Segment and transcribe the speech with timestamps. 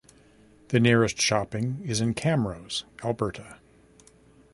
[0.69, 3.59] The nearest shopping is in Camrose, Alberta.